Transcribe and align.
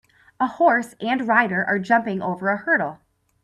A 0.39 0.47
horse 0.47 0.95
and 0.99 1.27
rider 1.27 1.63
are 1.63 1.77
jumping 1.77 2.23
over 2.23 2.49
a 2.49 2.57
hurdle. 2.57 3.01